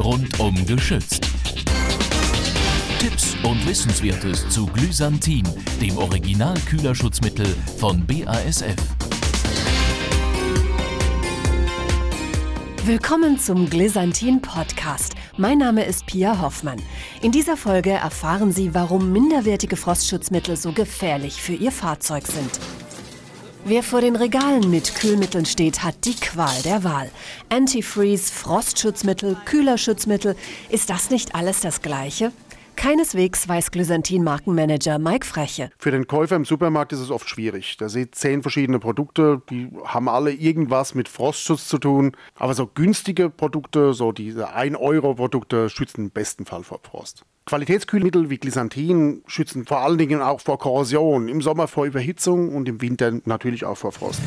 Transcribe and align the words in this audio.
rundum 0.00 0.66
geschützt. 0.66 1.28
Tipps 2.98 3.36
und 3.42 3.66
Wissenswertes 3.66 4.48
zu 4.48 4.66
Glysantin, 4.66 5.46
dem 5.80 5.96
Original-Kühlerschutzmittel 5.96 7.46
von 7.78 8.04
BASF. 8.06 8.76
Willkommen 12.84 13.38
zum 13.38 13.68
Glysantin 13.68 14.40
Podcast. 14.40 15.14
Mein 15.36 15.58
Name 15.58 15.84
ist 15.84 16.06
Pia 16.06 16.40
Hoffmann. 16.40 16.80
In 17.20 17.30
dieser 17.30 17.56
Folge 17.56 17.90
erfahren 17.90 18.52
Sie, 18.52 18.74
warum 18.74 19.12
minderwertige 19.12 19.76
Frostschutzmittel 19.76 20.56
so 20.56 20.72
gefährlich 20.72 21.42
für 21.42 21.54
Ihr 21.54 21.72
Fahrzeug 21.72 22.26
sind. 22.26 22.58
Wer 23.66 23.82
vor 23.82 24.00
den 24.00 24.16
Regalen 24.16 24.70
mit 24.70 24.94
Kühlmitteln 24.94 25.44
steht, 25.44 25.84
hat 25.84 26.04
die 26.04 26.16
Qual 26.16 26.62
der 26.62 26.82
Wahl. 26.82 27.10
Antifreeze, 27.50 28.32
Frostschutzmittel, 28.32 29.36
Kühlerschutzmittel, 29.44 30.34
ist 30.70 30.88
das 30.88 31.10
nicht 31.10 31.34
alles 31.34 31.60
das 31.60 31.82
Gleiche? 31.82 32.32
Keineswegs 32.76 33.46
weiß 33.46 33.70
Glysantin-Markenmanager 33.72 34.98
Mike 34.98 35.26
Freche. 35.26 35.70
Für 35.78 35.90
den 35.90 36.06
Käufer 36.06 36.36
im 36.36 36.46
Supermarkt 36.46 36.94
ist 36.94 37.00
es 37.00 37.10
oft 37.10 37.28
schwierig. 37.28 37.76
Da 37.76 37.90
sieht 37.90 38.14
zehn 38.14 38.40
verschiedene 38.40 38.78
Produkte, 38.78 39.42
die 39.50 39.68
haben 39.84 40.08
alle 40.08 40.32
irgendwas 40.32 40.94
mit 40.94 41.06
Frostschutz 41.06 41.68
zu 41.68 41.76
tun. 41.76 42.16
Aber 42.36 42.54
so 42.54 42.66
günstige 42.66 43.28
Produkte, 43.28 43.92
so 43.92 44.12
diese 44.12 44.56
1-Euro-Produkte, 44.56 45.68
schützen 45.68 46.06
im 46.06 46.10
besten 46.10 46.46
Fall 46.46 46.64
vor 46.64 46.80
Frost. 46.82 47.26
Qualitätskühlmittel 47.50 48.30
wie 48.30 48.38
Glysantin 48.38 49.24
schützen 49.26 49.66
vor 49.66 49.80
allen 49.80 49.98
Dingen 49.98 50.22
auch 50.22 50.40
vor 50.40 50.56
Korrosion, 50.60 51.26
im 51.26 51.42
Sommer 51.42 51.66
vor 51.66 51.84
Überhitzung 51.84 52.54
und 52.54 52.68
im 52.68 52.80
Winter 52.80 53.10
natürlich 53.24 53.64
auch 53.64 53.76
vor 53.76 53.90
Frost. 53.90 54.20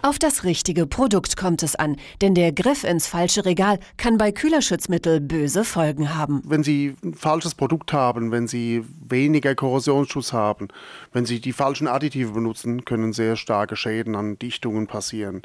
Auf 0.00 0.20
das 0.20 0.44
richtige 0.44 0.86
Produkt 0.86 1.36
kommt 1.36 1.64
es 1.64 1.74
an, 1.74 1.96
denn 2.20 2.34
der 2.34 2.52
Griff 2.52 2.84
ins 2.84 3.08
falsche 3.08 3.44
Regal 3.44 3.80
kann 3.96 4.16
bei 4.16 4.30
Kühlerschutzmittel 4.30 5.20
böse 5.20 5.64
Folgen 5.64 6.14
haben. 6.14 6.40
Wenn 6.44 6.62
Sie 6.62 6.94
ein 7.02 7.14
falsches 7.14 7.56
Produkt 7.56 7.92
haben, 7.92 8.30
wenn 8.30 8.46
Sie 8.46 8.84
weniger 9.00 9.56
Korrosionsschutz 9.56 10.32
haben, 10.32 10.68
wenn 11.12 11.26
Sie 11.26 11.40
die 11.40 11.52
falschen 11.52 11.88
Additive 11.88 12.30
benutzen, 12.30 12.84
können 12.84 13.12
sehr 13.12 13.34
starke 13.34 13.74
Schäden 13.74 14.14
an 14.14 14.38
Dichtungen 14.38 14.86
passieren, 14.86 15.42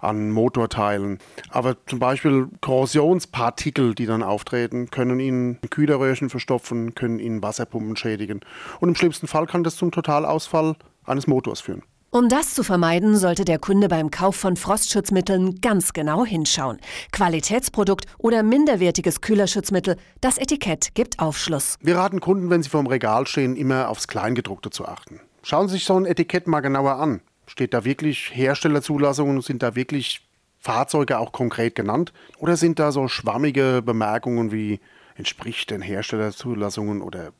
an 0.00 0.32
Motorteilen. 0.32 1.20
Aber 1.50 1.76
zum 1.86 2.00
Beispiel 2.00 2.48
Korrosionspartikel, 2.60 3.94
die 3.94 4.06
dann 4.06 4.24
auftreten, 4.24 4.90
können 4.90 5.20
Ihnen 5.20 5.60
Kühlerröhrchen 5.70 6.28
verstopfen, 6.28 6.96
können 6.96 7.20
Ihnen 7.20 7.40
Wasserpumpen 7.40 7.96
schädigen. 7.96 8.40
Und 8.80 8.88
im 8.88 8.96
schlimmsten 8.96 9.28
Fall 9.28 9.46
kann 9.46 9.62
das 9.62 9.76
zum 9.76 9.92
Totalausfall 9.92 10.74
eines 11.04 11.28
Motors 11.28 11.60
führen. 11.60 11.82
Um 12.14 12.28
das 12.28 12.52
zu 12.52 12.62
vermeiden, 12.62 13.16
sollte 13.16 13.46
der 13.46 13.58
Kunde 13.58 13.88
beim 13.88 14.10
Kauf 14.10 14.36
von 14.36 14.56
Frostschutzmitteln 14.56 15.62
ganz 15.62 15.94
genau 15.94 16.26
hinschauen. 16.26 16.76
Qualitätsprodukt 17.10 18.04
oder 18.18 18.42
minderwertiges 18.42 19.22
Kühlerschutzmittel, 19.22 19.96
das 20.20 20.36
Etikett 20.36 20.94
gibt 20.94 21.20
Aufschluss. 21.20 21.78
Wir 21.80 21.96
raten 21.96 22.20
Kunden, 22.20 22.50
wenn 22.50 22.62
sie 22.62 22.68
vorm 22.68 22.86
Regal 22.86 23.26
stehen, 23.26 23.56
immer 23.56 23.88
aufs 23.88 24.08
Kleingedruckte 24.08 24.68
zu 24.68 24.84
achten. 24.84 25.20
Schauen 25.42 25.68
Sie 25.68 25.76
sich 25.76 25.86
so 25.86 25.96
ein 25.96 26.04
Etikett 26.04 26.46
mal 26.46 26.60
genauer 26.60 26.96
an. 26.96 27.22
Steht 27.46 27.72
da 27.72 27.86
wirklich 27.86 28.30
Herstellerzulassungen? 28.34 29.40
Sind 29.40 29.62
da 29.62 29.74
wirklich 29.74 30.28
Fahrzeuge 30.58 31.18
auch 31.18 31.32
konkret 31.32 31.74
genannt? 31.74 32.12
Oder 32.36 32.58
sind 32.58 32.78
da 32.78 32.92
so 32.92 33.08
schwammige 33.08 33.80
Bemerkungen 33.80 34.52
wie 34.52 34.80
entspricht 35.14 35.70
den 35.70 35.80
Herstellerzulassungen 35.80 37.00
oder 37.00 37.32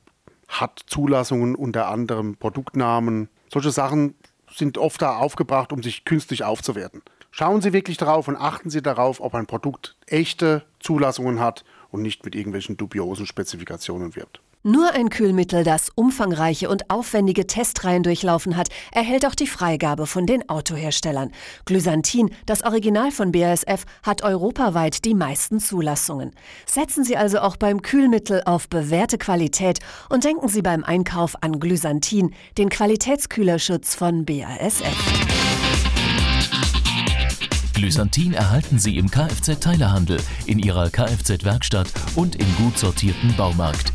hat 0.49 0.81
Zulassungen 0.87 1.57
unter 1.57 1.89
anderem 1.89 2.37
Produktnamen? 2.37 3.29
Solche 3.53 3.71
Sachen 3.71 4.15
sind 4.55 4.79
oft 4.79 5.03
da 5.03 5.17
aufgebracht, 5.17 5.73
um 5.73 5.83
sich 5.83 6.05
künstlich 6.05 6.45
aufzuwerten. 6.45 7.03
Schauen 7.31 7.63
Sie 7.63 7.73
wirklich 7.73 7.97
darauf 7.97 8.29
und 8.29 8.37
achten 8.37 8.71
Sie 8.71 8.83
darauf, 8.83 9.21
ob 9.21 9.35
ein 9.35 9.47
Produkt 9.47 9.97
echte 10.07 10.65
Zulassungen 10.81 11.41
hat 11.41 11.65
und 11.93 12.03
nicht 12.03 12.25
mit 12.25 12.35
irgendwelchen 12.35 12.77
dubiosen 12.77 13.27
Spezifikationen 13.27 14.17
wirbt. 14.17 14.41
Nur 14.65 14.93
ein 14.93 15.11
Kühlmittel, 15.11 15.65
das 15.65 15.89
umfangreiche 15.93 16.69
und 16.69 16.89
aufwendige 16.89 17.49
Testreihen 17.49 18.05
durchlaufen 18.05 18.57
hat, 18.57 18.69
erhält 18.93 19.27
auch 19.27 19.35
die 19.35 19.49
Freigabe 19.49 20.07
von 20.07 20.25
den 20.25 20.49
Autoherstellern. 20.49 21.33
Glysantin, 21.65 22.31
das 22.47 22.63
Original 22.63 23.11
von 23.11 23.33
BASF, 23.33 23.85
hat 24.05 24.23
europaweit 24.23 25.05
die 25.05 25.15
meisten 25.15 25.59
Zulassungen. 25.59 26.31
Setzen 26.65 27.03
Sie 27.03 27.17
also 27.17 27.41
auch 27.41 27.57
beim 27.57 27.83
Kühlmittel 27.83 28.43
auf 28.47 28.69
bewährte 28.69 29.19
Qualität 29.19 29.81
und 30.09 30.23
denken 30.23 30.47
Sie 30.47 30.63
beim 30.63 30.85
Einkauf 30.85 31.35
an 31.43 31.59
Glysantin, 31.59 32.33
den 32.57 32.69
Qualitätskühlerschutz 32.69 33.97
von 33.97 34.25
BASF. 34.25 35.42
Glysantin 37.73 38.35
erhalten 38.35 38.79
Sie 38.79 38.99
im 38.99 39.11
Kfz-Teilehandel, 39.11 40.21
in 40.47 40.59
Ihrer 40.59 40.91
Kfz-Werkstatt 40.91 41.89
und 42.15 42.37
im 42.37 42.57
gut 42.57 42.79
sortierten 42.79 43.35
Baumarkt. 43.37 43.93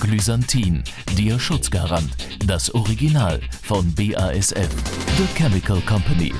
Glysantin, 0.00 0.82
der 1.18 1.38
Schutzgarant, 1.38 2.16
das 2.46 2.72
Original 2.74 3.40
von 3.62 3.92
BASF, 3.94 4.68
The 5.16 5.26
Chemical 5.34 5.80
Company. 5.82 6.32